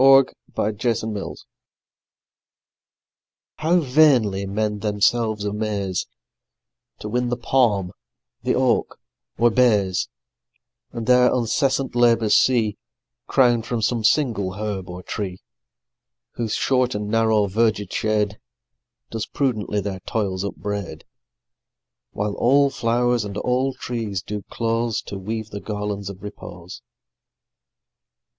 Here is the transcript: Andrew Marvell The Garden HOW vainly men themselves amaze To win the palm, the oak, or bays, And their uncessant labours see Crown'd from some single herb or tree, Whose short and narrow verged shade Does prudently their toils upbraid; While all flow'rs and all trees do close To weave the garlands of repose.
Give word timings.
Andrew 0.03 0.33
Marvell 0.57 0.73
The 0.73 1.13
Garden 1.13 1.35
HOW 3.59 3.79
vainly 3.81 4.47
men 4.47 4.79
themselves 4.79 5.45
amaze 5.45 6.07
To 7.01 7.07
win 7.07 7.29
the 7.29 7.37
palm, 7.37 7.91
the 8.41 8.55
oak, 8.55 8.99
or 9.37 9.51
bays, 9.51 10.09
And 10.91 11.05
their 11.05 11.31
uncessant 11.31 11.93
labours 11.93 12.35
see 12.35 12.79
Crown'd 13.27 13.67
from 13.67 13.83
some 13.83 14.03
single 14.03 14.53
herb 14.53 14.89
or 14.89 15.03
tree, 15.03 15.37
Whose 16.31 16.55
short 16.55 16.95
and 16.95 17.07
narrow 17.07 17.45
verged 17.45 17.93
shade 17.93 18.39
Does 19.11 19.27
prudently 19.27 19.81
their 19.81 19.99
toils 19.99 20.43
upbraid; 20.43 21.05
While 22.09 22.33
all 22.37 22.71
flow'rs 22.71 23.23
and 23.23 23.37
all 23.37 23.73
trees 23.75 24.23
do 24.23 24.41
close 24.49 24.99
To 25.03 25.19
weave 25.19 25.51
the 25.51 25.61
garlands 25.61 26.09
of 26.09 26.23
repose. 26.23 26.81